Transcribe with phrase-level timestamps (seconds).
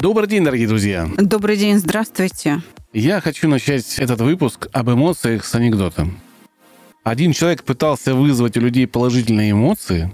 [0.00, 1.06] Добрый день, дорогие друзья.
[1.18, 2.62] Добрый день, здравствуйте.
[2.94, 6.18] Я хочу начать этот выпуск об эмоциях с анекдотом.
[7.04, 10.10] Один человек пытался вызвать у людей положительные эмоции,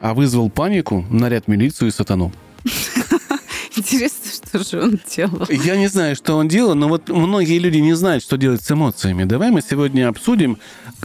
[0.00, 2.32] а вызвал панику, наряд милицию и сатану.
[3.76, 5.46] Интересно, что же он делал?
[5.50, 8.70] Я не знаю, что он делал, но вот многие люди не знают, что делать с
[8.70, 9.24] эмоциями.
[9.24, 10.56] Давай мы сегодня обсудим,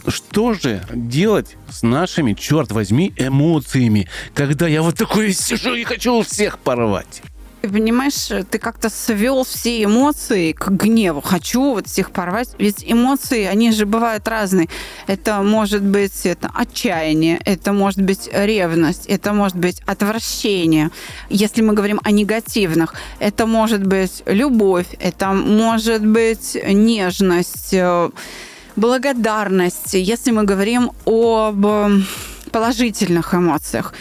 [0.07, 6.21] что же делать с нашими, черт возьми, эмоциями, когда я вот такой сижу и хочу
[6.21, 7.21] всех порвать.
[7.66, 11.22] Ты понимаешь, ты как-то свел все эмоции к гневу.
[11.22, 12.50] Хочу вот всех порвать.
[12.60, 14.70] Ведь эмоции, они же бывают разные.
[15.07, 20.91] Это может быть это отчаяние, это может быть ревность, это может быть отвращение.
[21.32, 28.12] Если мы говорим о негативных, это может быть любовь, это может быть нежность, э,
[28.76, 29.96] благодарность.
[29.96, 31.66] Если мы говорим об
[32.52, 33.94] положительных эмоциях.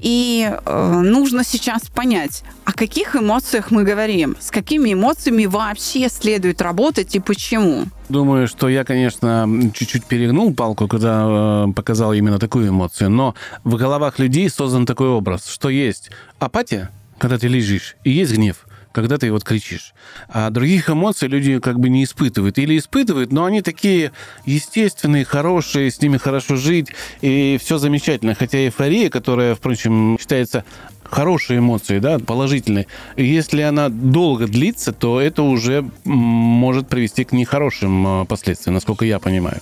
[0.00, 6.60] И э, нужно сейчас понять, о каких эмоциях мы говорим, с какими эмоциями вообще следует
[6.60, 7.84] работать и почему.
[8.08, 13.76] Думаю, что я, конечно, чуть-чуть перегнул палку, когда э, показал именно такую эмоцию, но в
[13.76, 18.65] головах людей создан такой образ, что есть апатия, когда ты лежишь, и есть гнев
[18.96, 19.92] когда ты вот кричишь.
[20.30, 22.56] А других эмоций люди как бы не испытывают.
[22.56, 24.12] Или испытывают, но они такие
[24.46, 26.88] естественные, хорошие, с ними хорошо жить,
[27.20, 28.34] и все замечательно.
[28.34, 30.64] Хотя эйфория, которая, впрочем, считается
[31.04, 32.86] хорошие эмоции, да, положительные.
[33.18, 39.18] Если она долго длится, то это уже может привести к нехорошим а, последствиям, насколько я
[39.18, 39.60] понимаю.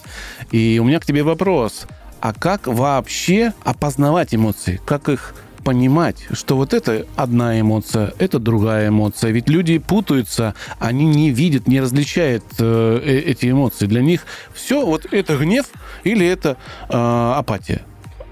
[0.53, 1.89] И у меня к тебе вопрос.
[2.21, 4.81] А как вообще опознавать эмоции?
[4.87, 5.35] Как их
[5.65, 9.31] понимать, что вот это одна эмоция, это другая эмоция.
[9.31, 13.87] Ведь люди путаются, они не видят, не различают э, э эти эмоции.
[13.87, 15.67] Для них все, вот это гнев
[16.05, 16.57] или это
[16.89, 17.83] э, апатия.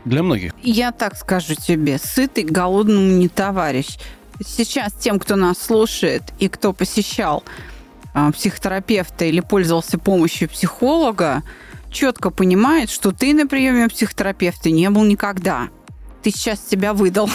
[0.05, 0.53] Для многих.
[0.63, 3.99] Я так скажу тебе, сытый голодному не товарищ.
[4.45, 7.45] Сейчас тем, кто нас слушает и кто посещал
[8.15, 11.43] э, психотерапевта или пользовался помощью психолога,
[11.91, 15.69] четко понимает, что ты на приеме психотерапевта не был никогда
[16.23, 17.29] ты сейчас себя выдал.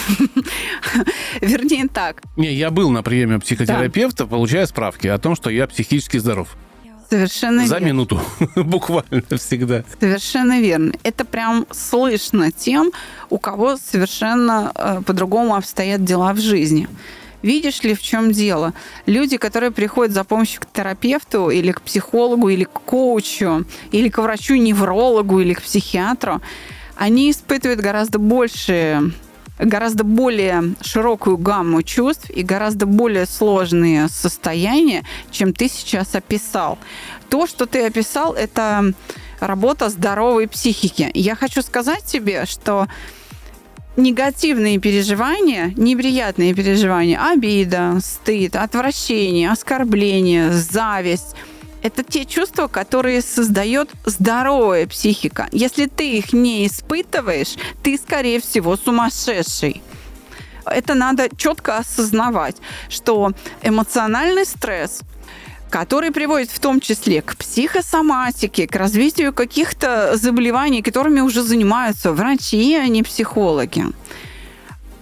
[1.40, 2.22] Вернее, так.
[2.36, 4.30] Не, я был на приеме психотерапевта, да.
[4.30, 6.56] получая справки о том, что я психически здоров.
[7.10, 7.86] Совершенно За верно.
[7.86, 8.20] минуту,
[8.56, 9.84] буквально всегда.
[9.98, 10.92] Совершенно верно.
[11.02, 12.92] Это прям слышно тем,
[13.30, 16.86] у кого совершенно э, по-другому обстоят дела в жизни.
[17.40, 18.74] Видишь ли, в чем дело?
[19.06, 24.18] Люди, которые приходят за помощью к терапевту или к психологу, или к коучу, или к
[24.18, 26.42] врачу-неврологу, или к психиатру,
[26.98, 29.12] они испытывают гораздо больше
[29.58, 36.78] гораздо более широкую гамму чувств и гораздо более сложные состояния, чем ты сейчас описал.
[37.28, 38.92] То, что ты описал, это
[39.40, 41.10] работа здоровой психики.
[41.12, 42.86] Я хочу сказать тебе, что
[43.96, 51.34] негативные переживания, неприятные переживания, обида, стыд, отвращение, оскорбление, зависть–
[51.88, 55.48] это те чувства, которые создает здоровая психика.
[55.52, 59.82] Если ты их не испытываешь, ты, скорее всего, сумасшедший.
[60.66, 62.56] Это надо четко осознавать,
[62.88, 63.32] что
[63.62, 65.00] эмоциональный стресс
[65.70, 72.74] который приводит в том числе к психосоматике, к развитию каких-то заболеваний, которыми уже занимаются врачи,
[72.74, 73.84] а не психологи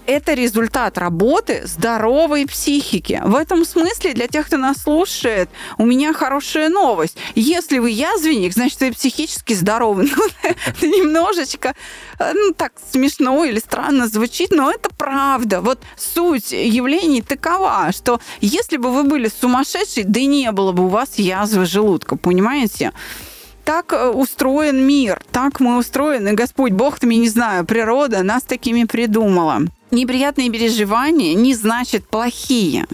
[0.07, 3.21] это результат работы здоровой психики.
[3.25, 7.17] В этом смысле для тех, кто нас слушает, у меня хорошая новость.
[7.35, 10.09] Если вы язвенник, значит, вы психически здоровы.
[10.17, 10.23] Ну,
[10.65, 11.75] это немножечко
[12.19, 15.61] э, ну, так смешно или странно звучит, но это правда.
[15.61, 20.85] Вот суть явлений такова, что если бы вы были сумасшедшие, да и не было бы
[20.85, 22.93] у вас язвы желудка, понимаете?
[23.67, 26.33] так э, устроен мир, так мы устроены.
[26.33, 29.63] Господь Бог, там, я не знаю, природа нас такими придумала.
[29.93, 32.87] Неприятные переживания не значит плохие.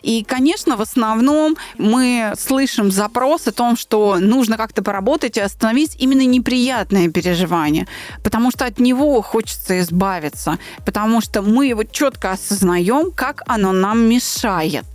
[0.00, 5.96] И, конечно, в основном мы слышим запрос о том, что нужно как-то поработать и остановить
[5.98, 7.86] именно неприятное переживание,
[8.24, 14.08] потому что от него хочется избавиться, потому что мы его четко осознаем, как оно нам
[14.08, 14.86] мешает.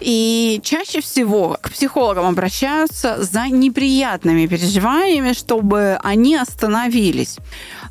[0.00, 7.36] И чаще всего к психологам обращаются за неприятными переживаниями, чтобы они остановились.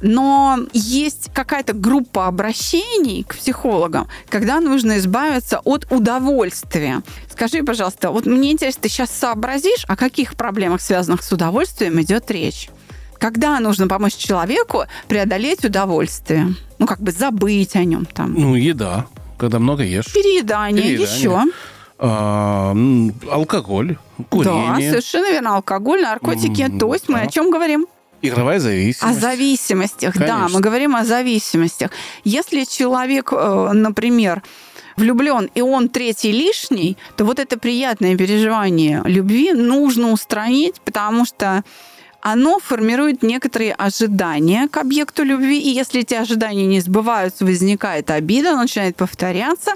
[0.01, 7.01] Но есть какая-то группа обращений к психологам, когда нужно избавиться от удовольствия.
[7.31, 12.29] Скажи, пожалуйста, вот мне интересно, ты сейчас сообразишь, о каких проблемах, связанных с удовольствием, идет
[12.29, 12.69] речь?
[13.17, 16.53] Когда нужно помочь человеку преодолеть удовольствие?
[16.77, 18.33] Ну, как бы забыть о нем там.
[18.33, 20.13] Ну, еда, когда много ешь.
[20.13, 21.17] Переедание, Переедание.
[21.17, 21.41] еще.
[21.97, 22.75] А,
[23.31, 25.55] алкоголь, Да, курение, совершенно верно.
[25.55, 26.63] Алкоголь, наркотики.
[26.63, 27.21] М, То есть мы да.
[27.23, 27.87] о чем говорим?
[28.21, 29.19] игровая О зависимость.
[29.21, 30.49] зависимостях, да, Конечно.
[30.57, 31.91] мы говорим о зависимостях.
[32.23, 34.41] Если человек, э, например,
[34.97, 41.63] влюблен, и он третий лишний, то вот это приятное переживание любви нужно устранить, потому что
[42.21, 48.51] оно формирует некоторые ожидания к объекту любви, и если эти ожидания не сбываются, возникает обида,
[48.53, 49.73] она начинает повторяться,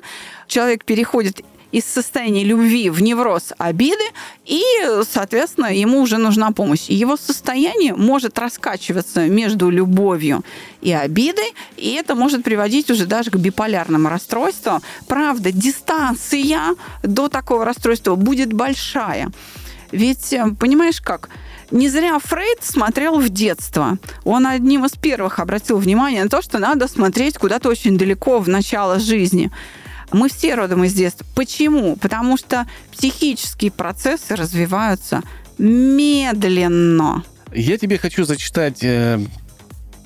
[0.47, 4.03] человек переходит из состояния любви в невроз обиды,
[4.45, 4.63] и,
[5.09, 6.89] соответственно, ему уже нужна помощь.
[6.89, 10.43] И его состояние может раскачиваться между любовью
[10.81, 14.81] и обидой, и это может приводить уже даже к биполярным расстройствам.
[15.07, 19.31] Правда, дистанция до такого расстройства будет большая.
[19.91, 21.29] Ведь, э, понимаешь как,
[21.71, 23.97] не зря Фрейд смотрел в детство.
[24.23, 28.49] Он одним из первых обратил внимание на то, что надо смотреть куда-то очень далеко в
[28.49, 29.51] начало жизни.
[30.11, 31.25] Мы все родом из детства.
[31.35, 31.95] Почему?
[31.95, 35.21] Потому что психические процессы развиваются
[35.57, 37.23] медленно.
[37.53, 39.19] Я тебе хочу зачитать э,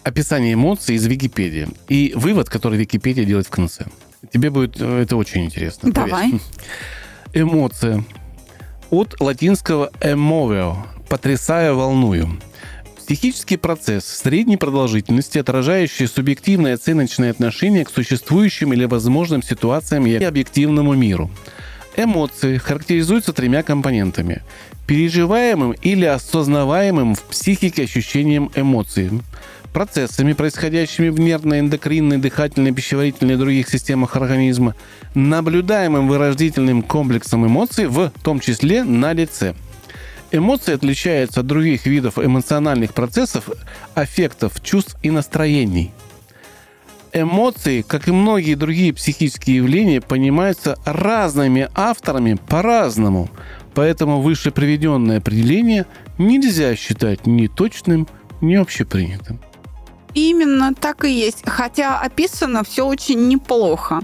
[0.04, 3.86] описание эмоций из Википедии и вывод, который Википедия делает в конце.
[4.32, 5.92] Тебе будет э, это очень интересно.
[5.92, 6.10] поверь.
[6.10, 6.34] Давай.
[7.34, 8.04] Эмоция.
[8.90, 10.78] От латинского emoveo–
[11.10, 12.40] потрясая, волную.
[13.06, 20.94] Психический процесс средней продолжительности, отражающий субъективное оценочное отношение к существующим или возможным ситуациям и объективному
[20.94, 21.30] миру.
[21.98, 24.42] Эмоции характеризуются тремя компонентами.
[24.88, 29.10] Переживаемым или осознаваемым в психике ощущением эмоций,
[29.74, 34.76] процессами, происходящими в нервно-эндокринной, дыхательной, пищеварительной и других системах организма,
[35.14, 39.56] наблюдаемым вырождительным комплексом эмоций, в том числе на лице.
[40.34, 43.52] Эмоции отличаются от других видов эмоциональных процессов,
[43.94, 45.92] аффектов, чувств и настроений.
[47.14, 53.30] Эмоции, как и многие другие психические явления, понимаются разными авторами по-разному,
[53.76, 55.86] поэтому выше приведенное определение
[56.18, 58.08] нельзя считать ни точным,
[58.42, 59.40] ни общепринятым.
[60.16, 61.44] Именно так и есть.
[61.46, 64.02] Хотя описано все очень неплохо.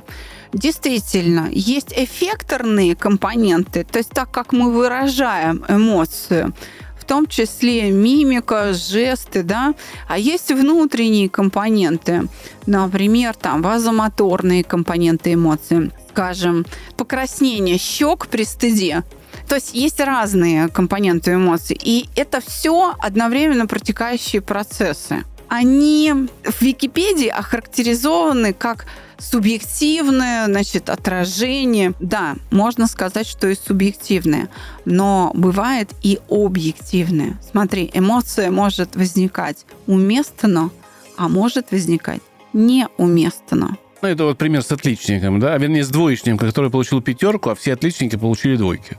[0.53, 6.53] Действительно, есть эффекторные компоненты, то есть так, как мы выражаем эмоцию,
[6.99, 9.75] в том числе мимика, жесты, да,
[10.07, 12.23] а есть внутренние компоненты,
[12.65, 16.65] например, там вазомоторные компоненты эмоций, скажем,
[16.97, 19.03] покраснение щек при стыде,
[19.47, 25.25] то есть есть разные компоненты эмоций, и это все одновременно протекающие процессы.
[25.47, 26.13] Они
[26.43, 28.85] в Википедии охарактеризованы как
[29.19, 31.93] субъективное, значит, отражение.
[31.99, 34.49] Да, можно сказать, что и субъективное,
[34.85, 37.39] но бывает и объективное.
[37.51, 40.71] Смотри, эмоция может возникать уместно,
[41.17, 42.21] а может возникать
[42.53, 43.77] неуместно.
[44.01, 47.73] Ну, это вот пример с отличником, да, вернее с двоечником, который получил пятерку, а все
[47.73, 48.97] отличники получили двойки.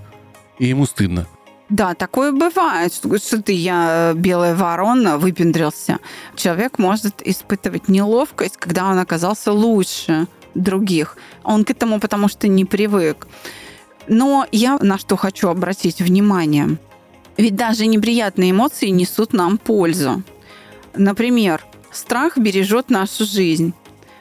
[0.58, 1.26] И ему стыдно.
[1.70, 5.99] Да, такое бывает, что, ты, я белая ворона, выпендрился.
[6.34, 10.26] Человек может испытывать неловкость, когда он оказался лучше
[10.56, 11.17] других.
[11.44, 13.28] Он к этому потому что не привык.
[14.08, 16.76] Но я на что хочу обратить внимание.
[17.37, 20.25] Ведь даже неприятные эмоции несут нам пользу.
[20.95, 23.75] Например, страх бережет нашу жизнь.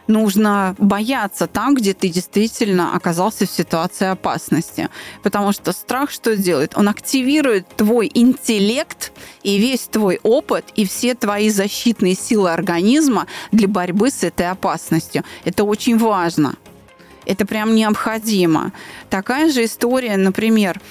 [0.09, 4.89] Нужно бояться там, где ты действительно оказался в ситуации опасности.
[5.21, 6.71] Потому что страх что делает?
[6.75, 9.11] Он активирует твой интеллект
[9.43, 15.23] и весь твой опыт, и все твои защитные силы организма для борьбы с этой опасностью.
[15.45, 16.55] Это очень важно.
[17.27, 18.71] Это прям необходимо.
[19.11, 20.81] Такая же история, например,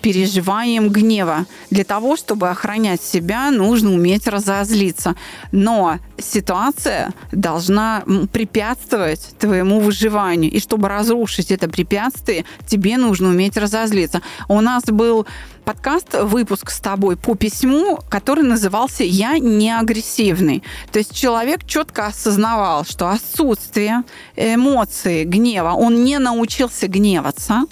[0.00, 1.46] переживанием гнева.
[1.70, 5.14] Для того, чтобы охранять себя, нужно уметь разозлиться.
[5.52, 10.50] Но ситуация должна препятствовать твоему выживанию.
[10.50, 14.22] И чтобы разрушить это препятствие, тебе нужно уметь разозлиться.
[14.48, 15.26] У нас был
[15.64, 20.62] подкаст, выпуск с тобой по письму, который назывался «Я не агрессивный».
[20.92, 24.02] То есть человек четко осознавал, что отсутствие
[24.36, 27.64] эмоций, гнева, он не научился гневаться,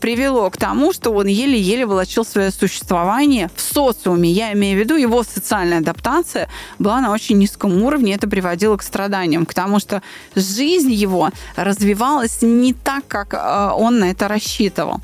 [0.00, 4.30] привело к тому, что он еле-еле волочил свое существование в социуме.
[4.30, 8.82] Я имею в виду, его социальная адаптация была на очень низком уровне, это приводило к
[8.82, 10.02] страданиям, к тому, что
[10.36, 15.00] жизнь его развивалась не так, как э, он на это рассчитывал.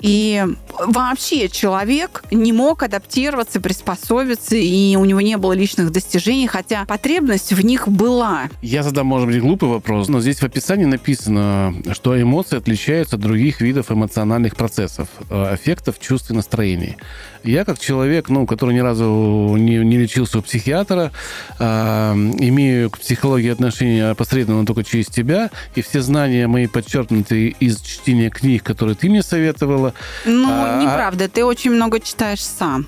[0.00, 0.44] И
[0.78, 7.52] вообще человек не мог адаптироваться, приспособиться, и у него не было личных достижений, хотя потребность
[7.52, 8.48] в них была.
[8.62, 13.22] Я задам, может быть, глупый вопрос, но здесь в описании написано, что эмоции отличаются от
[13.22, 16.96] других видов эмоциональных процессов, э, эффектов, чувств и настроений.
[17.42, 21.10] Я как человек, ну, который ни разу не, не лечился у психиатра,
[21.58, 27.80] э, имею к психологии отношения посредственно только через тебя, и все знания мои подчеркнуты из
[27.80, 29.94] чтения книг, которые ты мне советовала.
[30.26, 32.86] Ну, а, неправда, ты очень много читаешь сам.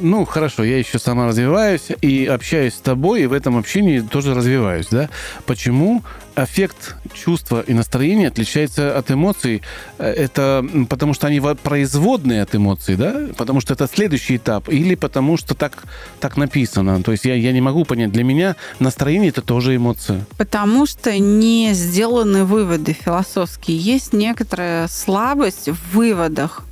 [0.00, 4.32] Ну, хорошо, я еще сама развиваюсь и общаюсь с тобой, и в этом общении тоже
[4.32, 5.10] развиваюсь, да?
[5.44, 6.04] Почему
[6.36, 9.62] эффект чувства и настроения отличается от эмоций?
[9.98, 13.26] Это потому что они производные от эмоций, да?
[13.36, 14.68] Потому что это следующий этап?
[14.68, 15.82] Или потому что так,
[16.20, 17.02] так написано?
[17.02, 18.12] То есть я, я не могу понять.
[18.12, 20.24] Для меня настроение– это тоже эмоция.
[20.36, 23.78] Потому что не сделаны выводы философские.
[23.78, 26.62] Есть некоторая слабость в выводах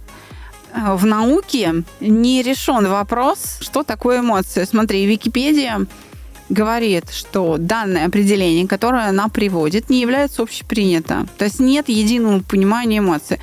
[0.76, 4.66] в науке не решен вопрос, что такое эмоция.
[4.66, 5.86] Смотри, Википедия
[6.48, 11.26] говорит, что данное определение, которое она приводит, не является общепринято.
[11.38, 13.40] То есть нет единого понимания эмоций.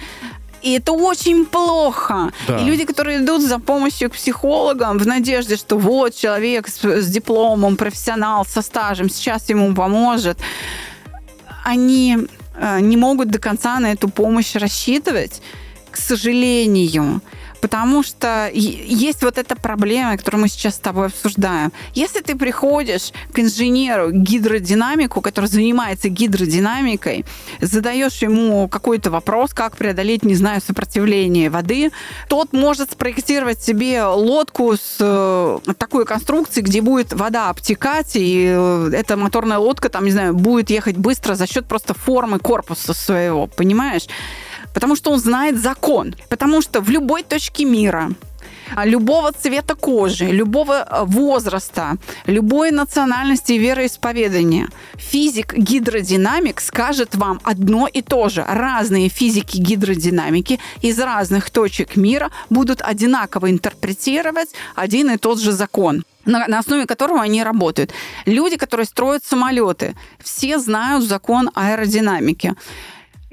[0.61, 2.31] И это очень плохо.
[2.47, 2.57] Да.
[2.59, 7.09] И люди, которые идут за помощью к психологам в надежде, что вот человек с, с
[7.09, 10.37] дипломом, профессионал, со стажем, сейчас ему поможет,
[11.65, 12.17] они
[12.55, 15.41] э, не могут до конца на эту помощь рассчитывать
[15.93, 17.21] к сожалению.
[17.61, 21.71] Потому что есть вот эта проблема, которую мы сейчас с тобой обсуждаем.
[21.93, 27.23] Если ты приходишь к инженеру, гидродинамику, который занимается гидродинамикой,
[27.61, 31.91] задаешь ему какой-то вопрос, как преодолеть, не знаю, сопротивление воды,
[32.27, 38.91] тот может спроектировать себе лодку с э, такой конструкцией, где будет вода обтекать, и э,
[38.93, 43.47] эта моторная лодка, там, не знаю, будет ехать быстро за счет просто формы корпуса своего,
[43.47, 44.07] понимаешь?
[44.73, 46.15] Потому что он знает закон.
[46.29, 48.11] Потому что в любой точке мира
[48.85, 54.67] любого цвета кожи, любого э, возраста, любой национальности и вероисповедания.
[54.95, 58.43] Физик гидродинамик скажет вам одно и то же.
[58.47, 66.03] Разные физики гидродинамики из разных точек мира будут одинаково интерпретировать один и тот же закон
[66.25, 67.91] на, на основе которого они работают.
[68.25, 72.55] Люди, которые строят самолеты, все знают закон аэродинамики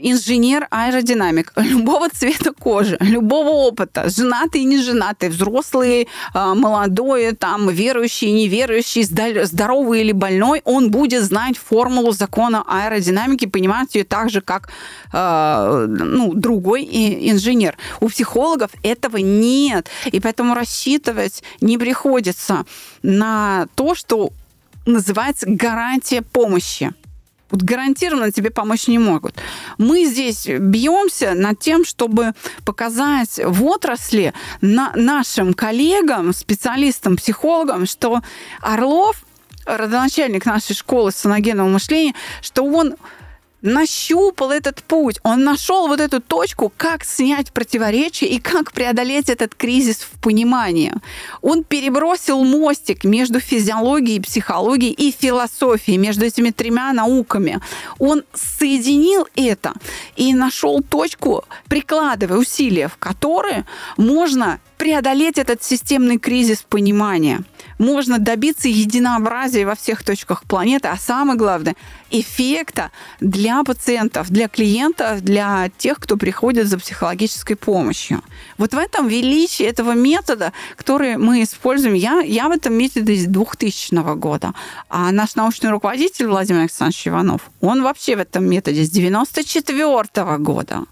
[0.03, 8.33] инженер-аэродинамик любого цвета кожи, любого опыта, женатый и не женатый, взрослый, а, молодой, там, верующий,
[8.33, 9.05] неверующий,
[9.45, 14.71] здоровый или больной, он будет знать формулу закона аэродинамики, понимать ее так же, как
[15.13, 17.77] а, ну, другой инженер.
[18.01, 22.65] У психологов этого нет, и поэтому рассчитывать не приходится
[23.03, 24.31] на то, что
[24.87, 26.93] называется гарантия помощи
[27.51, 29.37] вот гарантированно тебе помочь не могут.
[29.79, 32.33] Мы здесь бьемся над тем, чтобы
[32.65, 38.23] показать в отрасли на нашим коллегам, специалистам, психологам, что
[38.61, 39.25] Орлов,
[39.65, 42.95] родоначальник нашей школы саногенного мышления, что он
[43.63, 49.55] нащупал этот путь, он нашел вот эту точку, как снять противоречие и как преодолеть этот
[49.55, 50.93] кризис в понимании.
[51.43, 57.61] Он перебросил мостик между физиологией, психологией и философией, между этими тремя науками.
[57.99, 59.73] Он соединил это
[60.17, 67.43] и нашел точку, прикладывая усилия, в которые можно преодолеть этот системный кризис понимания.
[67.79, 71.77] Можно добиться единообразия во всех точках планеты, а самое главное–
[72.11, 78.23] эффекта для пациентов, для клиентов, для тех, кто приходит за психологической помощью.
[78.57, 81.95] Вот в этом величие этого метода, который мы используем.
[81.95, 84.55] Я, я в этом методе с 2000 года.
[84.89, 90.87] А наш научный руководитель Владимир Александрович Иванов, он вообще в этом методе с 94 года.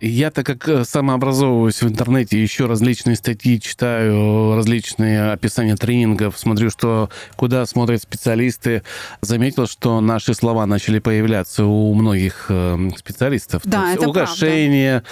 [0.00, 6.70] Я, так как э, самообразовываюсь в интернете, еще различные статьи читаю, различные описания тренингов, смотрю,
[6.70, 8.82] что куда смотрят специалисты,
[9.20, 13.60] заметил, что наши слова начали появляться у многих э, специалистов.
[13.64, 15.02] Да, это угошение,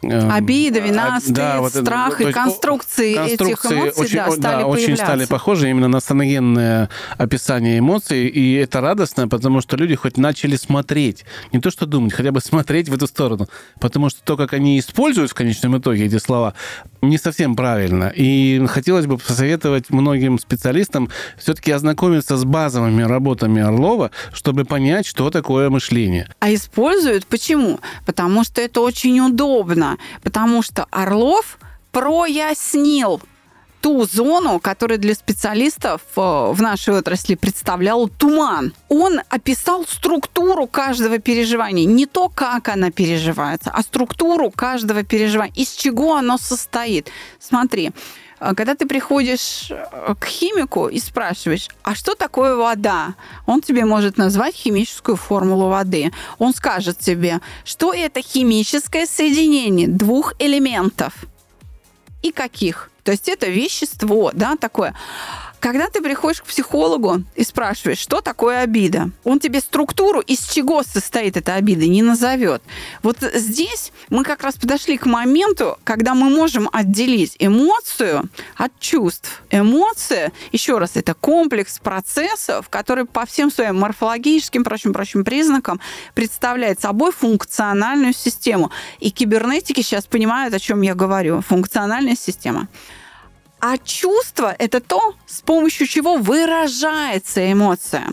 [0.00, 0.28] правда.
[0.28, 4.30] Э, Обида, вина, а, стыд, да, вот страх и конструкции, конструкции этих эмоций очень, да,
[4.30, 6.88] стали да, очень стали похожи именно на саногенное
[7.18, 12.14] описание эмоций, и это радостно, потому что люди хоть начали смотреть, не то что думать,
[12.14, 13.46] хотя бы смотреть в эту сторону,
[13.78, 16.54] потому что только как они используют в конечном итоге эти слова,
[17.02, 18.10] не совсем правильно.
[18.16, 25.28] И хотелось бы посоветовать многим специалистам все-таки ознакомиться с базовыми работами Орлова, чтобы понять, что
[25.28, 26.28] такое мышление.
[26.40, 27.80] А используют почему?
[28.06, 29.98] Потому что это очень удобно.
[30.22, 31.58] Потому что Орлов
[31.92, 33.20] прояснил
[33.80, 38.74] ту зону, которая для специалистов э, в нашей отрасли представлял туман.
[38.88, 41.84] Он описал структуру каждого переживания.
[41.84, 45.54] Не то, как она переживается, а структуру каждого переживания.
[45.54, 47.10] Из чего оно состоит.
[47.38, 47.92] Смотри,
[48.40, 53.14] э, когда ты приходишь э, к химику и спрашиваешь, а что такое вода?
[53.46, 56.12] Он тебе может назвать химическую формулу воды.
[56.38, 61.12] Он скажет тебе, что это химическое соединение двух элементов.
[62.22, 62.90] И каких?
[63.08, 64.94] То есть это вещество, да, такое.
[65.60, 70.82] Когда ты приходишь к психологу и спрашиваешь, что такое обида, он тебе структуру, из чего
[70.82, 72.62] состоит эта обида, не назовет.
[73.02, 78.24] Вот здесь мы как раз подошли к моменту, когда мы можем отделить эмоцию
[78.56, 79.42] от чувств.
[79.50, 85.80] Эмоция, еще раз, это комплекс процессов, который по всем своим морфологическим, прочим-прочим признакам
[86.12, 88.70] представляет собой функциональную систему.
[89.00, 91.40] И кибернетики сейчас понимают, о чем я говорю.
[91.40, 92.68] Функциональная система.
[93.60, 98.06] А чувство– это то, с помощью чего выражается эмоция.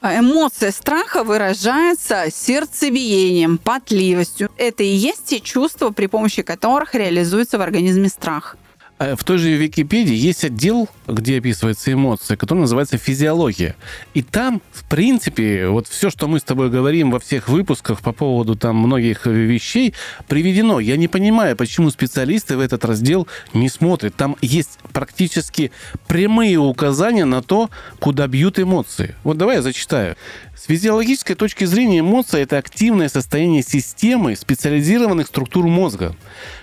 [0.00, 4.50] А эмоция страха выражается сердцебиением, потливостью.
[4.56, 8.56] Это и есть те чувства, при помощи которых реализуется в организме страх.
[9.02, 13.74] А в той же Википедии есть отдел, где описываются эмоции, который называется физиология.
[14.14, 18.12] И там, в принципе, вот все, что мы с тобой говорим во всех выпусках по
[18.12, 19.92] поводу там многих вещей,
[20.28, 20.78] приведено.
[20.78, 24.14] Я не понимаю, почему специалисты в этот раздел не смотрят.
[24.14, 25.72] Там есть практически
[26.06, 29.16] прямые указания на то, куда бьют эмоции.
[29.24, 30.14] Вот давай я зачитаю.
[30.54, 36.14] С физиологической точки зрения эмоция– это активное состояние системы специализированных структур мозга,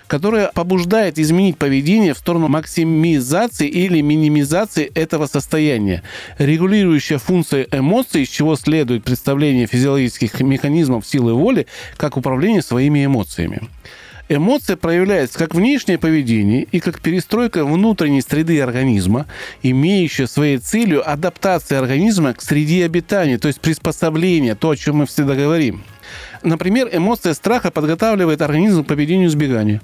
[0.09, 6.01] которое побуждает изменить поведение в сторону максимизации или минимизации этого состояния.
[6.39, 13.61] Регулирующая функция эмоций, из чего следует представление физиологических механизмов силы воли, как управление своими эмоциями.
[14.29, 19.27] Эмоция проявляется как внешнее поведение и как перестройка внутренней среды организма,
[19.61, 25.05] имеющая своей целью адаптация организма к среде обитания, то есть приспособление, то, о чем мы
[25.05, 25.83] всегда говорим.
[26.41, 29.81] Например, эмоция страха подготавливает организм к поведению избегания.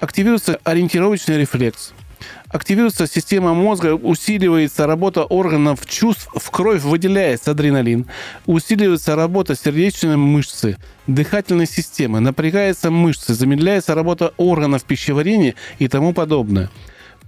[0.00, 1.92] Активируется ориентировочный рефлекс–
[2.48, 8.06] активируется система мозга, усиливается работа органов чувств, в кровь выделяется адреналин,
[8.46, 10.76] усиливается работа сердечной мышцы,
[11.06, 16.70] дыхательной системы, напрягается мышцы, замедляется работа органов пищеварения и тому подобное.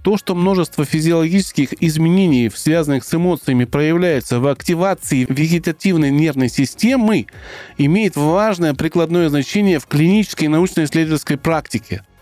[0.01, 7.27] То, что множество физиологических изменений, связанных с эмоциями, проявляется в активации вегетативной нервной системы,
[7.77, 12.03] имеет важное прикладное значение в клинической научно-исследовательской практике–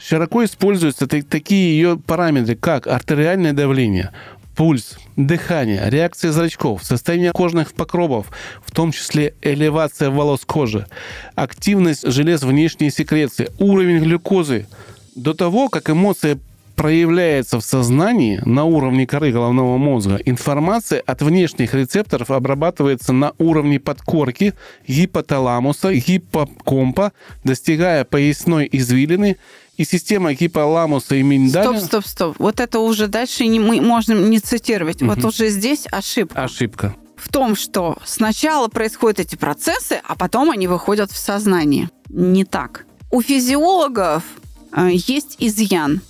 [0.00, 4.12] Широко используются такие ее параметры, как артериальное давление,
[4.54, 8.26] пульс, дыхание, реакция зрачков, состояние кожных покровов,
[8.64, 10.86] в том числе элевация волос кожи,
[11.34, 14.66] активность желез внешней секреции, уровень глюкозы.
[15.14, 16.38] До того, как эмоция
[16.78, 23.80] проявляется в сознании на уровне коры головного мозга, информация от внешних рецепторов обрабатывается на уровне
[23.80, 24.54] подкорки,
[24.86, 29.38] гипоталамуса, гиппокомпа, достигая поясной извилины
[29.78, 31.78] и система гиполамуса и миндаля...
[31.78, 32.36] Стоп, стоп, стоп.
[32.38, 35.00] Вот это уже дальше не, мы можем не цитировать.
[35.00, 35.10] Угу.
[35.10, 36.42] Вот уже здесь ошибка.
[36.42, 36.96] Ошибка.
[37.16, 41.90] В том, что сначала происходят эти процессы, а потом они выходят в сознание.
[42.08, 42.86] Не так.
[43.10, 44.24] У физиологов
[44.72, 46.00] э, есть изъян.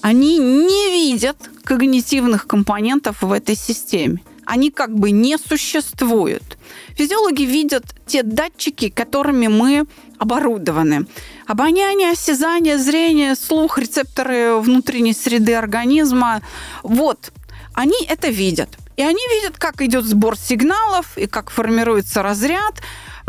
[0.00, 4.20] Они не видят когнитивных компонентов в этой системе.
[4.46, 6.57] Они как бы не существуют.
[6.98, 9.86] Физиологи видят те датчики, которыми мы
[10.18, 11.06] оборудованы.
[11.46, 16.42] Обоняние, осязание, зрение, слух, рецепторы внутренней среды организма.
[16.82, 17.30] Вот,
[17.72, 18.76] они это видят.
[18.96, 22.74] И они видят, как идет сбор сигналов и как формируется разряд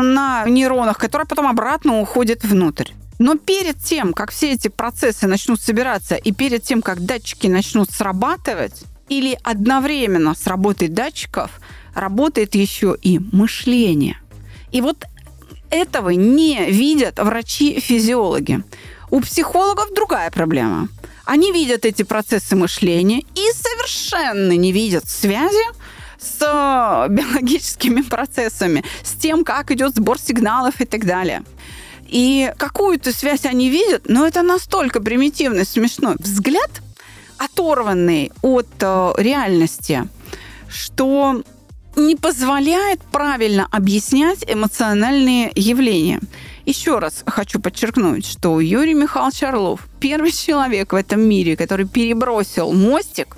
[0.00, 2.88] на нейронах, который потом обратно уходит внутрь.
[3.20, 7.88] Но перед тем, как все эти процессы начнут собираться, и перед тем, как датчики начнут
[7.92, 11.52] срабатывать, или одновременно с работой датчиков
[11.94, 14.18] работает еще и мышление.
[14.72, 15.04] И вот
[15.70, 18.62] этого не видят врачи-физиологи.
[19.10, 20.88] У психологов другая проблема.
[21.24, 25.64] Они видят эти процессы мышления и совершенно не видят связи
[26.18, 31.42] с э, биологическими процессами, с тем, как идет сбор сигналов и так далее.
[32.08, 36.70] И какую-то связь они видят, но это настолько примитивный, смешной взгляд,
[37.38, 40.08] оторванный от э, реальности,
[40.68, 41.42] что
[41.96, 46.20] не позволяет правильно объяснять эмоциональные явления.
[46.66, 52.72] Еще раз хочу подчеркнуть, что Юрий Михайлович Орлов первый человек в этом мире, который перебросил
[52.72, 53.36] мостик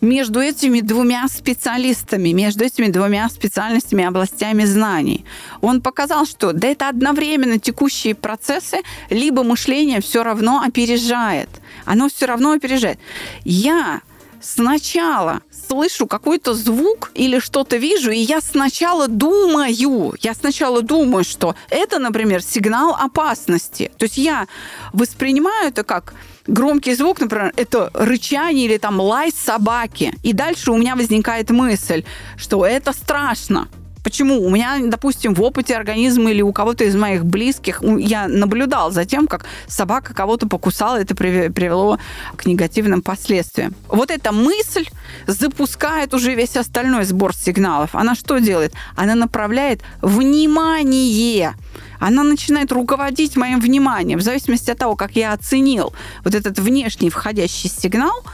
[0.00, 5.24] между этими двумя специалистами, между этими двумя специальностями, областями знаний.
[5.60, 8.78] Он показал, что да это одновременно текущие процессы,
[9.10, 11.48] либо мышление все равно опережает.
[11.84, 12.98] Оно все равно опережает.
[13.44, 14.02] Я
[14.40, 21.54] сначала слышу какой-то звук или что-то вижу, и я сначала думаю, я сначала думаю, что
[21.70, 23.90] это, например, сигнал опасности.
[23.98, 24.46] То есть я
[24.92, 26.14] воспринимаю это как
[26.46, 30.14] громкий звук, например, это рычание или там лай собаки.
[30.22, 32.04] И дальше у меня возникает мысль,
[32.36, 33.68] что это страшно.
[34.04, 34.44] Почему?
[34.44, 39.04] У меня, допустим, в опыте организма или у кого-то из моих близких я наблюдал за
[39.04, 41.98] тем, как собака кого-то покусала, это привело
[42.36, 43.74] к негативным последствиям.
[43.88, 44.86] Вот эта мысль
[45.26, 47.94] запускает уже весь остальной сбор сигналов.
[47.94, 48.72] Она что делает?
[48.96, 51.54] Она направляет внимание
[52.00, 55.92] она начинает руководить моим вниманием в зависимости от того, как я оценил
[56.24, 58.24] вот этот внешний входящий сигнал,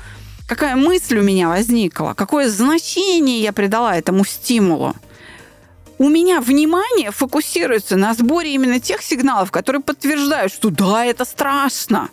[0.46, 4.94] какая мысль у меня возникла, какое значение я придала этому стимулу
[5.98, 12.10] у меня внимание фокусируется на сборе именно тех сигналов, которые подтверждают, что да, это страшно.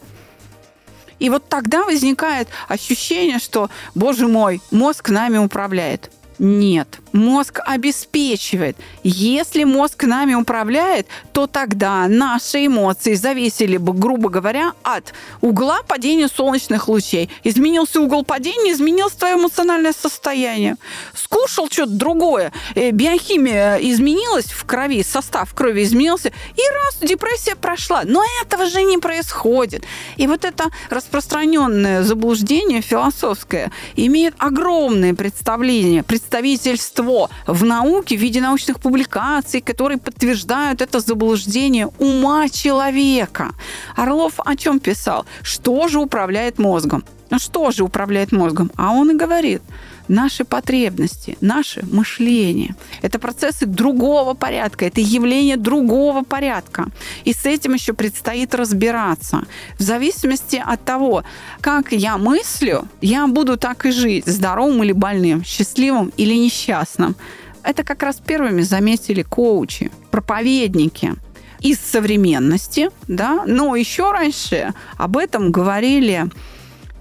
[1.20, 6.12] И вот тогда возникает ощущение, что, боже мой, мозг нами управляет.
[6.44, 8.76] Нет, мозг обеспечивает.
[9.04, 16.28] Если мозг нами управляет, то тогда наши эмоции зависели бы, грубо говоря, от угла падения
[16.28, 17.30] солнечных лучей.
[17.44, 20.78] Изменился угол падения, изменилось твое эмоциональное состояние.
[21.14, 28.02] Скушал что-то другое, э, биохимия изменилась в крови, состав крови изменился, и раз, депрессия прошла.
[28.04, 29.84] Но этого же не происходит.
[30.18, 38.80] И вот это распространенное заблуждение философское имеет огромное представление, представительство в науке в виде научных
[38.80, 43.50] публикаций, которые подтверждают это заблуждение ума человека.
[43.98, 45.26] Орлов о чем писал?
[45.44, 47.04] Что же управляет мозгом?
[47.38, 48.72] Что же управляет мозгом?
[48.78, 49.62] А он и говорит–
[50.08, 52.76] наши потребности, наше мышление.
[53.02, 56.88] Это процессы другого порядка, это явление другого порядка.
[57.24, 59.44] И с этим еще предстоит разбираться.
[59.78, 61.24] В зависимости от того,
[61.62, 67.16] как я мыслю, я буду так и жить, здоровым или больным, счастливым или несчастным.
[67.64, 71.16] Это как раз первыми заметили коучи, проповедники
[71.60, 76.26] из современности, да, но еще раньше об этом говорили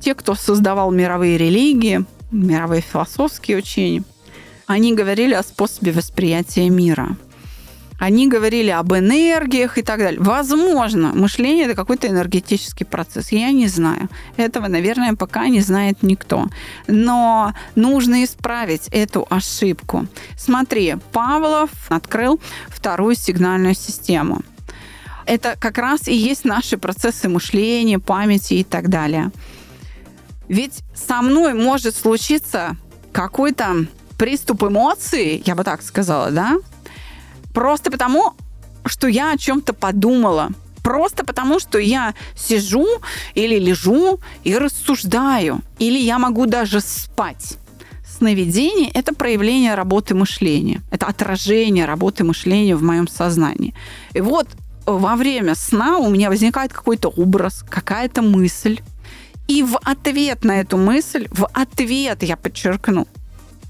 [0.01, 4.03] те, кто создавал мировые религии, мировые философские учения,
[4.67, 7.17] они говорили о способе восприятия мира.
[7.99, 10.21] Они говорили об энергиях и так далее.
[10.23, 13.31] Возможно, мышление– это какой-то энергетический процесс.
[13.31, 14.09] Я не знаю.
[14.39, 16.47] Этого, наверное, пока не знает никто.
[16.87, 20.07] Но нужно исправить эту ошибку.
[20.39, 24.41] Смотри, Павлов открыл вторую сигнальную систему.
[25.27, 29.31] Это как раз и есть наши процессы мышления, памяти и так далее.
[30.51, 32.77] Ведь со мной может случиться
[33.13, 33.87] какой-то
[34.19, 36.57] приступ эмоций, я бы так сказала, да?
[37.55, 38.35] Просто потому,
[38.85, 40.49] что я о чем-то подумала.
[40.83, 42.85] Просто потому, что я сижу
[43.35, 45.61] или лежу и рассуждаю.
[45.79, 47.57] Или я могу даже спать.
[48.05, 50.83] Сновидение– это проявление работы мышления.
[50.91, 53.73] Это отражение работы мышления в моем сознании.
[54.15, 54.49] И вот
[54.85, 58.81] во время сна у меня возникает какой-то образ, какая-то мысль,
[59.51, 63.09] и в ответ на эту мысль, в ответ, я подчеркну,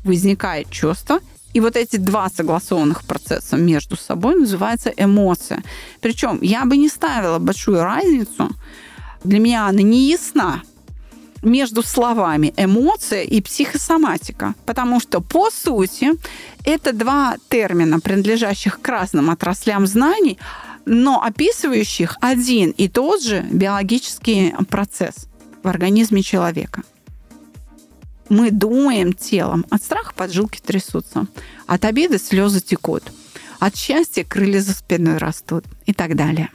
[0.04, 1.20] возникает чувство,
[1.54, 5.62] и вот эти два согласованных процесса между собой называются эмоция.
[6.02, 8.50] Причем я бы не ставила большую разницу,
[9.24, 10.60] для меня она не ясна,
[11.42, 14.54] между словами эмоция и психосоматика.
[14.66, 16.10] Потому что, по сути,
[16.66, 20.38] это два термина, принадлежащих к разным отраслям знаний,
[20.84, 25.29] но описывающих один и тот же биологический процесс
[25.62, 26.82] в организме человека.
[28.28, 29.66] Мы думаем телом.
[29.70, 31.26] От страха поджилки трясутся.
[31.66, 33.02] От обиды слезы текут.
[33.58, 36.48] От счастья крылья за спиной растут и так далее.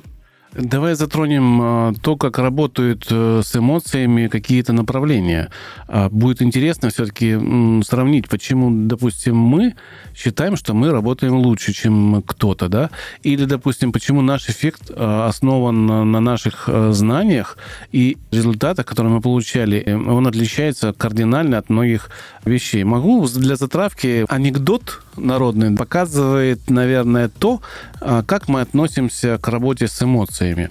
[0.58, 5.50] Давай затронем а, то, как работают э, с эмоциями какие-то направления.
[5.90, 7.38] А, будет интересно все-таки
[7.84, 9.76] сравнить, почему, допустим, мы
[10.16, 12.90] считаем, что мы работаем лучше, чем кто-то, да?
[13.22, 17.58] Или, допустим, почему наш эффект а, основан на наших знаниях
[17.92, 22.10] и результатах, которые мы получали, э, он отличается кардинально от многих
[22.46, 22.86] вещей.
[22.86, 27.62] Могу для затравки анекдот народный показывает, наверное, то,
[28.00, 30.70] как мы относимся к работе с эмоциями эмоциями.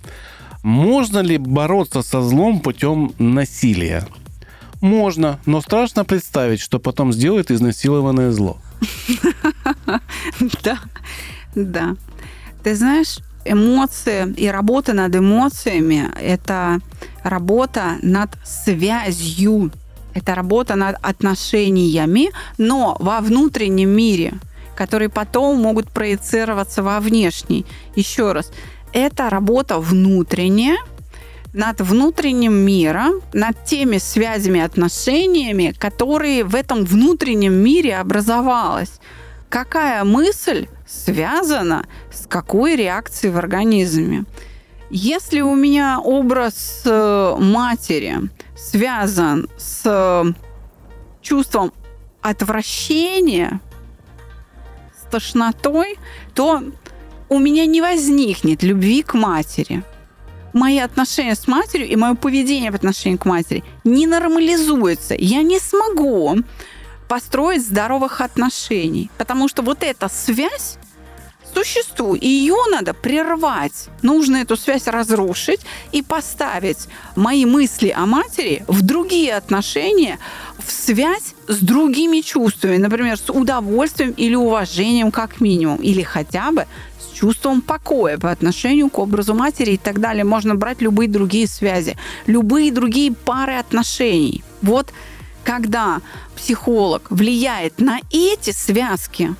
[0.63, 4.07] Можно ли бороться со злом путем насилия?
[4.81, 8.57] Можно, но страшно представить, что потом сделает изнасилованное зло.
[10.63, 10.79] Да,
[11.55, 11.97] да.
[12.63, 16.81] Ты знаешь, эмоции и работа над эмоциями– это
[17.23, 19.71] работа над связью,
[20.15, 24.33] это работа над отношениями, но во внутреннем мире,
[24.77, 27.65] которые потом могут проецироваться во внешний.
[27.97, 28.51] Еще раз,
[28.95, 30.79] это работа внутренняя,
[31.53, 39.01] над внутренним миром, над теми связями, отношениями, которые в этом внутреннем мире образовалась.
[39.49, 44.25] Какая мысль связана с какой реакцией в организме?
[44.91, 48.17] Если у меня образ э, матери
[48.57, 50.25] связан с
[51.21, 51.73] чувством
[52.21, 53.61] отвращения,
[55.01, 55.99] с тошнотой,
[56.35, 56.63] то
[57.29, 59.83] у меня не возникнет любви к матери.
[60.53, 65.15] Мои отношения с матерью и мое поведение в отношении к матери не нормализуется.
[65.19, 66.37] Я не смогу
[67.09, 70.79] построить здоровых отношений, потому что вот эта связь
[71.55, 73.89] существует, ее надо прервать.
[74.03, 75.61] Нужно эту связь разрушить
[75.93, 80.19] и поставить мои мысли о матери в другие отношения,
[80.59, 86.67] в связь с другими чувствами, например, с удовольствием или уважением как минимум, или хотя бы
[87.25, 90.25] чувством покоя по отношению к образу матери и так далее.
[90.25, 94.45] Можно брать любые другие связи, любые другие пары отношений.
[94.61, 94.93] Вот
[95.43, 96.03] когда
[96.37, 99.35] психолог влияет на эти связки,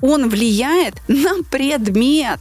[0.00, 2.38] он влияет на предмет.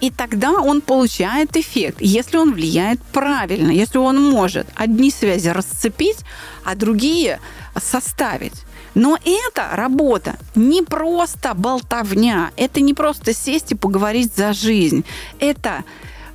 [0.00, 6.20] И тогда он получает эффект, если он влияет правильно, если он может одни связи расцепить,
[6.64, 7.38] а другие
[7.78, 8.65] составить.
[8.96, 15.04] Но это работа не просто болтовня, это не просто сесть и поговорить за жизнь.
[15.38, 15.84] Это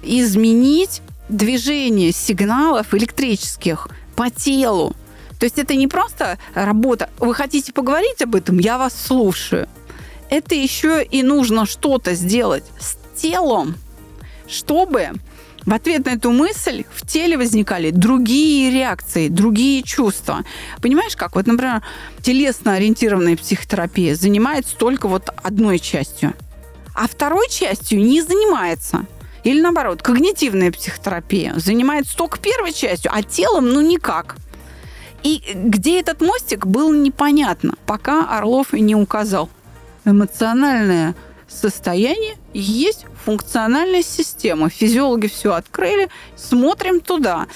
[0.04, 4.95] изменить движение сигналов электрических по телу.
[5.39, 7.10] То есть это не просто работа.
[7.17, 8.60] Вы хотите поговорить об этом?
[8.60, 9.67] Я вас слушаю.
[10.30, 13.74] Это еще и нужно что-то сделать с телом,
[14.47, 15.13] чтобы
[15.65, 20.43] в ответ на эту мысль в теле возникали другие реакции, другие чувства.
[20.82, 21.36] Понимаешь, как?
[21.36, 21.82] Вот, например,
[22.21, 26.34] телесно-ориентированная психотерапия занимается только вот одной частью,
[26.95, 29.06] а второй частью не занимается.
[29.43, 34.36] Или наоборот, когнитивная психотерапия занимается только первой частью, а телом ну никак.
[35.24, 39.50] И где этот мостик, было непонятно, пока Орлов не указал.
[40.06, 41.15] Эмоциональное
[41.52, 44.70] состояние есть функциональная система.
[44.70, 47.48] Физиологи все открыли, смотрим туда.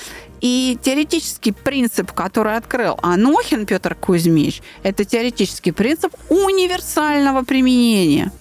[0.42, 8.32] И теоретический принцип, который открыл Анохин Петр Кузьмич, это теоретический принцип универсального применения.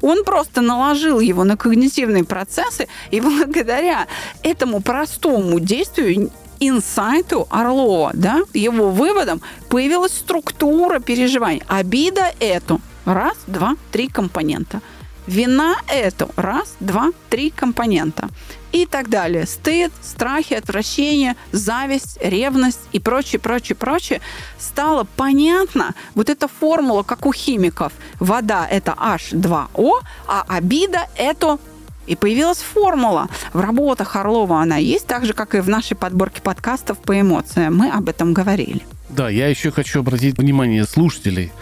[0.00, 4.08] Он просто наложил его на когнитивные процессы, и благодаря
[4.42, 11.62] этому простому действию инсайту Орлова, да, его выводом появилась структура переживаний.
[11.68, 12.80] Обида эту.
[13.04, 14.80] Раз, два, три компонента–
[15.26, 18.28] Вина– это раз, два, три компонента.
[18.72, 19.46] И так далее.
[19.46, 24.20] Стыд, страхи, отвращение, зависть, ревность и прочее, прочее, прочее.
[24.58, 27.92] Стало понятно, вот эта формула, как у химиков.
[28.18, 31.58] Вода– это H2O, а обида– это
[32.06, 33.28] и появилась формула.
[33.52, 37.76] В работах Орлова она есть, так же, как и в нашей подборке подкастов по эмоциям.
[37.76, 38.80] Мы об этом говорили.
[39.08, 41.52] Да, я еще хочу обратить внимание слушателей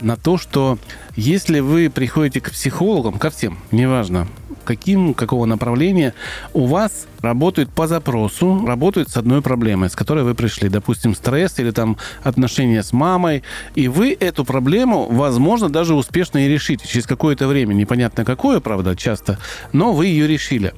[0.00, 0.78] на то, что
[1.16, 4.28] если вы приходите к психологам, ко всем, неважно,
[4.64, 6.12] каким, какого направления,
[6.52, 10.68] у вас работают по запросу, работают с одной проблемой, с которой вы пришли.
[10.68, 13.42] Допустим, стресс или там отношения с мамой.
[13.74, 17.72] И вы эту проблему, возможно, даже успешно и решите через какое-то время.
[17.72, 19.38] Непонятно какое, правда, часто,
[19.72, 20.74] но вы ее решили.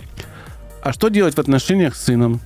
[0.83, 2.41] А что делать в отношениях с сыном?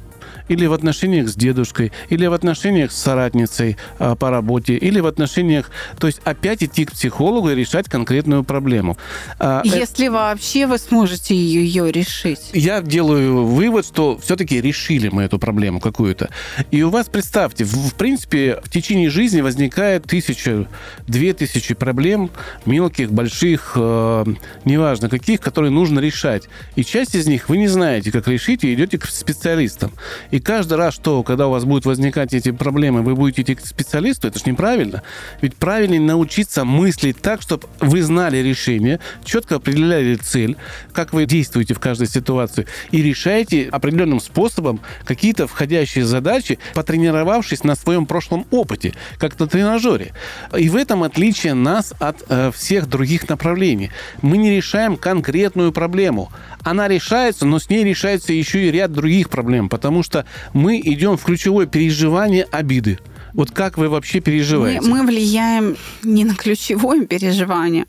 [0.49, 5.07] Или в отношениях с дедушкой, или в отношениях с соратницей а, по работе, или в
[5.07, 5.71] отношениях...
[5.99, 8.97] То есть опять идти к психологу и решать конкретную проблему.
[9.39, 12.51] А, э, Если вообще вы сможете ее решить.
[12.53, 16.31] Я делаю вывод, что все-таки решили мы эту проблему какую-то.
[16.71, 20.67] И у вас, представьте, в, в принципе, в течение жизни возникает тысяча,
[21.07, 22.31] две тысячи проблем,
[22.67, 24.25] мелких, больших, э,
[24.65, 26.49] неважно каких, которые нужно решать.
[26.77, 29.93] И часть из них вы не знаете, как решить, и идете к специалистам.
[30.35, 33.65] И каждый раз, что, когда у вас будут возникать эти проблемы, вы будете идти к
[33.65, 35.05] специалисту, это же неправильно.
[35.41, 40.57] Ведь правильнее научиться мыслить так, чтобы вы знали решение, четко определяли цель,
[40.93, 47.77] как вы действуете в каждой ситуации, и решаете определенным способом какие-то входящие задачи, потренировавшись на
[47.77, 50.15] своем прошлом опыте, как на тренажере.
[50.59, 53.93] И в этом отличие нас от э, всех других направлений.
[54.21, 56.33] Мы не решаем конкретную проблему.
[56.65, 61.17] Она решается, но с ней решается еще и ряд других проблем, потому что мы идем
[61.17, 62.99] в ключевое переживание обиды.
[63.33, 64.81] Вот как вы вообще переживаете?
[64.81, 67.87] Мы, мы влияем не на ключевое переживание,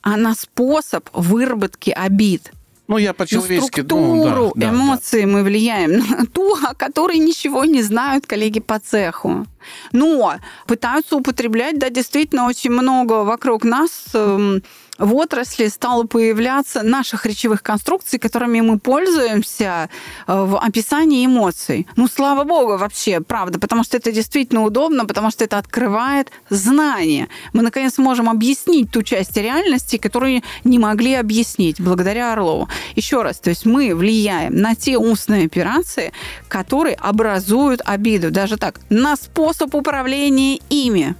[0.00, 2.52] а на способ выработки обид.
[2.88, 3.80] Ну, я по-человечески...
[3.80, 5.26] На структуру ну, да, эмоций да.
[5.26, 9.46] мы влияем на ту, о которой ничего не знают коллеги по цеху.
[9.92, 14.62] Но пытаются употреблять, да, действительно, очень много вокруг нас эм,
[14.98, 19.88] в отрасли стало появляться наших речевых конструкций, которыми мы пользуемся
[20.26, 21.86] э, в описании эмоций.
[21.96, 27.28] Ну, слава богу, вообще, правда, потому что это действительно удобно, потому что это открывает знания.
[27.52, 32.68] Мы, наконец, можем объяснить ту часть реальности, которую не могли объяснить благодаря Орлову.
[32.94, 36.12] Еще раз, то есть мы влияем на те устные операции,
[36.48, 38.30] которые образуют обиду.
[38.30, 41.16] Даже так, на способ управления ими.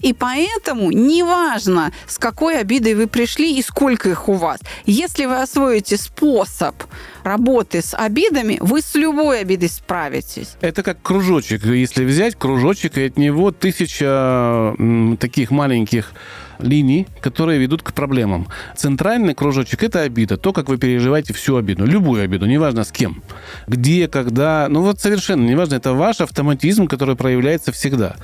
[0.00, 4.60] И поэтому неважно, с какой обидой вы пришли и сколько их у вас.
[4.86, 6.74] Если вы освоите способ
[7.22, 10.56] работы с обидами, вы с любой обидой справитесь.
[10.60, 11.64] Это как кружочек.
[11.64, 14.74] Если взять кружочек, и от него тысяча
[15.18, 16.12] таких маленьких
[16.62, 18.48] линий, которые ведут к проблемам.
[18.76, 23.22] Центральный кружочек– это обида, то, как вы переживаете всю обиду, любую обиду, неважно с кем,
[23.66, 28.16] где, когда, ну вот совершенно неважно, это ваш автоматизм, который проявляется всегда.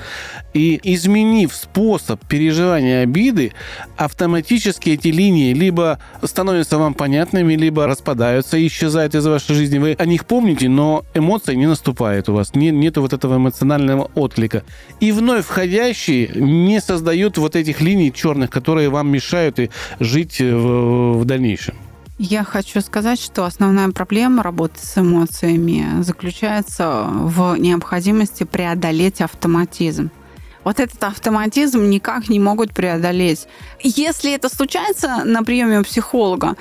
[0.55, 3.53] И изменив способ переживания обиды,
[3.97, 9.79] автоматически эти линии либо становятся вам понятными, либо распадаются исчезают из вашей жизни.
[9.79, 14.11] Вы о них помните, но эмоция не наступает у вас, не, нету вот этого эмоционального
[14.15, 14.63] отклика.
[15.01, 20.53] И вновь входящие не создают вот этих линий черных, которые вам мешают и жить э,
[20.53, 21.77] в, в дальнейшем?
[22.19, 30.11] Я хочу сказать, что основная проблема работы с эмоциями заключается в необходимости преодолеть автоматизм.
[30.65, 33.47] Вот этот автоматизм никак не могут преодолеть.
[33.81, 36.57] Если это случается на приеме у психолога,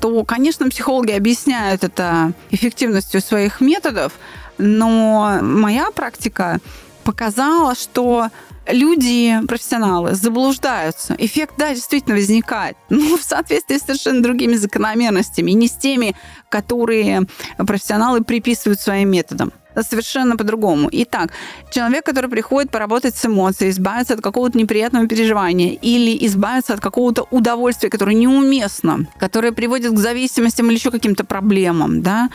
[0.00, 4.12] то, конечно, психологи объясняют это эффективностью своих методов,
[4.58, 6.58] но моя практика
[7.04, 8.28] показала, что
[8.68, 11.14] люди, профессионалы, заблуждаются.
[11.18, 16.14] Эффект, да, действительно возникает, но в соответствии с совершенно другими закономерностями, не с теми,
[16.48, 17.22] которые
[17.58, 19.52] профессионалы приписывают своим методам
[19.82, 20.88] совершенно по-другому.
[20.90, 21.32] Итак,
[21.70, 27.26] человек, который приходит поработать с эмоцией, избавиться от какого-то неприятного переживания или избавиться от какого-то
[27.30, 32.30] удовольствия, которое неуместно, которое приводит к зависимостям или еще каким-то проблемам, да,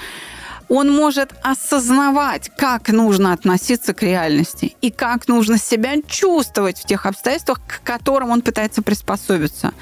[0.72, 7.06] он может осознавать, как нужно относиться к реальности и как нужно себя чувствовать в тех
[7.06, 9.74] обстоятельствах, к которым он пытается приспособиться.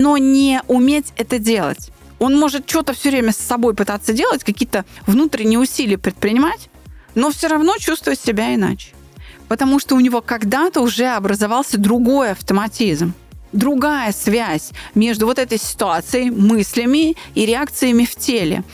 [0.00, 1.92] Но не уметь это делать.
[2.18, 6.68] Он может что-то все время с собой пытаться делать, какие-то внутренние усилия предпринимать,
[7.14, 8.88] но все равно чувствовать себя иначе.
[9.46, 13.14] Потому что у него когда-то уже образовался другой автоматизм
[13.52, 18.64] другая связь между вот этой ситуацией, мыслями и реакциями в теле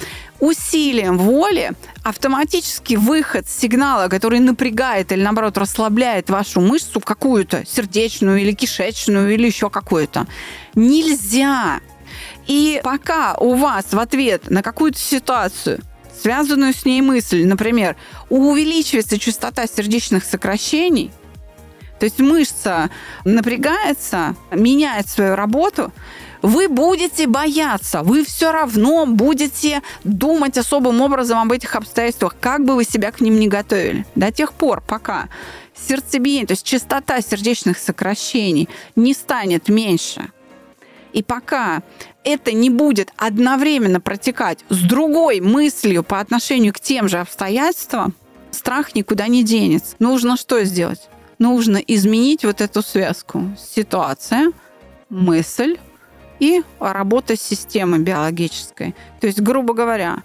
[0.40, 1.72] усилием воли
[2.02, 9.46] автоматический выход сигнала, который напрягает или, наоборот, расслабляет вашу мышцу какую-то, сердечную или кишечную или
[9.46, 10.26] еще какую-то,
[10.74, 11.80] нельзя.
[12.46, 15.80] И пока у вас в ответ на какую-то ситуацию
[16.20, 17.96] связанную с ней мысль, например,
[18.28, 21.10] увеличивается частота сердечных сокращений,
[21.98, 22.90] то есть мышца
[23.24, 25.92] напрягается, меняет свою работу,
[26.42, 32.74] вы будете бояться, вы все равно будете думать особым образом об этих обстоятельствах, как бы
[32.74, 34.06] вы себя к ним не готовили.
[34.14, 35.28] До тех пор, пока
[35.74, 40.30] сердцебиение, то есть частота сердечных сокращений не станет меньше,
[41.12, 41.82] и пока
[42.24, 48.14] это не будет одновременно протекать с другой мыслью по отношению к тем же обстоятельствам,
[48.50, 49.96] страх никуда не денется.
[49.98, 51.08] Нужно что сделать?
[51.38, 53.56] Нужно изменить вот эту связку.
[53.58, 54.52] Ситуация,
[55.08, 55.78] мысль,
[56.40, 58.96] и работа системы биологической.
[59.20, 60.22] То есть, грубо говоря,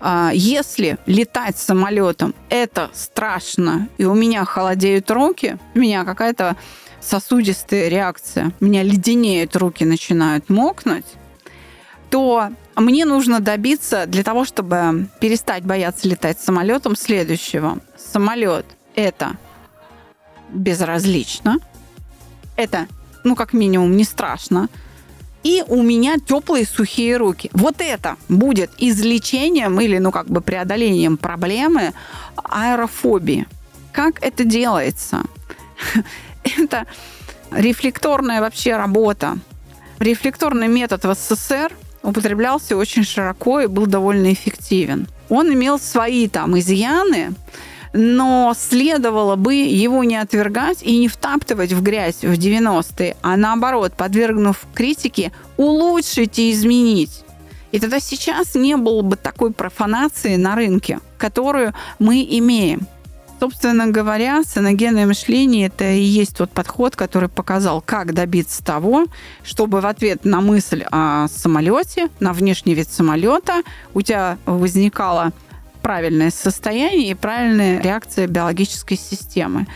[0.00, 6.56] а, если летать самолетом это страшно, и у меня холодеют руки, у меня какая-то
[7.00, 11.06] сосудистая реакция, у меня леденеют руки, начинают мокнуть,
[12.10, 17.78] то мне нужно добиться для того, чтобы перестать бояться летать самолетом следующего.
[17.96, 19.36] Самолет это
[20.50, 21.58] безразлично,
[22.56, 22.86] это,
[23.24, 24.68] ну, как минимум, не страшно,
[25.44, 27.50] и у меня теплые сухие руки.
[27.52, 31.92] Вот это будет излечением или, ну, как бы преодолением проблемы
[32.36, 33.46] аэрофобии.
[33.92, 35.22] Как это делается?
[36.58, 36.86] Это
[37.52, 39.38] рефлекторная вообще работа.
[39.98, 45.08] Рефлекторный метод в СССР употреблялся очень широко и был довольно эффективен.
[45.28, 47.34] Он имел свои там изъяны,
[47.94, 53.94] но следовало бы его не отвергать и не втаптывать в грязь в 90-е, а наоборот,
[53.96, 57.24] подвергнув критике, улучшить и изменить.
[57.70, 62.86] И тогда сейчас не было бы такой профанации на рынке, которую мы имеем.
[63.40, 69.06] Собственно говоря, саногенное мышление– это и есть тот подход, который показал, как добиться того,
[69.44, 73.62] чтобы в ответ на мысль о самолете, на внешний вид самолета,
[73.92, 75.32] у тебя возникало
[75.84, 79.66] правильное состояние и правильная реакция биологической системы.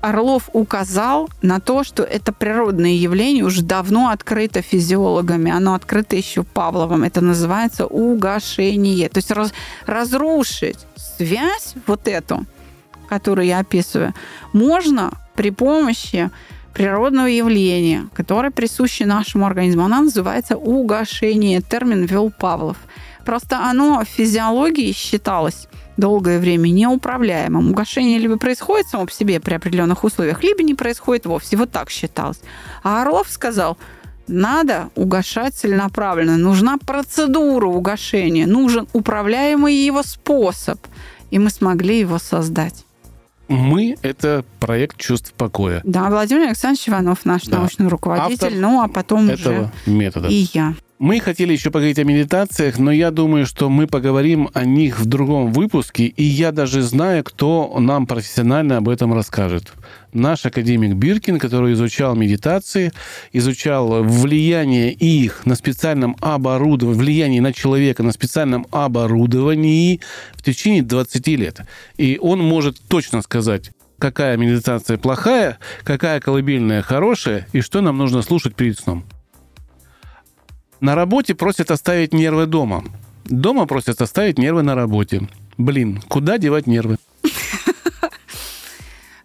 [0.00, 6.44] Орлов указал на то, что это природное явление уже давно открыто физиологами, оно открыто еще
[6.44, 7.04] Павловым.
[7.04, 9.10] Это называется угошение.
[9.10, 9.52] То есть раз,
[9.84, 12.46] разрушить связь вот эту,
[13.06, 14.14] которую я описываю,
[14.54, 16.30] можно при помощи
[16.72, 19.84] природного явления, которое присуще нашему организму.
[19.84, 21.60] Она называется угошение.
[21.60, 22.78] Термин ввел Павлов.
[23.24, 27.70] Просто оно в физиологии считалось долгое время неуправляемым.
[27.70, 31.56] Угошение либо происходит само по себе при определенных условиях, либо не происходит вовсе.
[31.56, 32.40] Вот так считалось.
[32.82, 33.76] А Орлов сказал,
[34.26, 36.36] надо угошать целенаправленно.
[36.36, 40.78] Нужна процедура угошения, нужен управляемый его способ.
[41.30, 42.84] И мы смогли его создать.
[43.48, 45.80] Мы— это проект чувств покоя.
[45.84, 47.58] Да, Владимир Александрович Иванов, наш да.
[47.58, 50.28] научный руководитель, Автор ну а потом этого уже метода.
[50.28, 50.74] и я.
[51.00, 55.06] Мы хотели еще поговорить о медитациях, но я думаю, что мы поговорим о них в
[55.06, 59.72] другом выпуске, и я даже знаю, кто нам профессионально об этом расскажет.
[60.12, 62.92] Наш академик Биркин, который изучал медитации,
[63.32, 70.02] изучал влияние их на специальном оборудовании, влияние на человека на специальном оборудовании
[70.34, 71.62] в течение 20 лет.
[71.96, 78.20] И он может точно сказать, какая медитация плохая, какая колыбельная хорошая, и что нам нужно
[78.20, 79.06] слушать перед сном.
[80.80, 82.84] На работе просят оставить нервы дома.
[83.24, 85.28] Дома просят оставить нервы на работе.
[85.58, 86.96] Блин, куда девать нервы?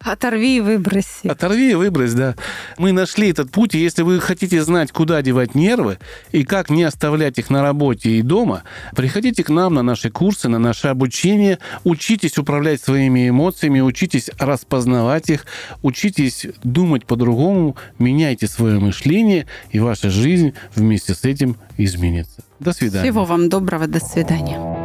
[0.06, 1.28] Оторви и выброси.
[1.28, 2.36] Оторви и выбрось, да.
[2.78, 5.98] Мы нашли этот путь, и если вы хотите знать, куда девать нервы
[6.32, 8.64] и как не оставлять их на работе и дома,
[8.96, 15.32] приходите к нам на наши курсы, на наше обучение, учитесь управлять своими эмоциями, учитесь распознавать
[15.32, 15.48] их,
[15.82, 22.44] учитесь думать по-другому, меняйте свое мышление, и ваша жизнь вместе с этим изменится.
[22.60, 23.10] До свидания.
[23.10, 24.85] Всего вам доброго, до свидания.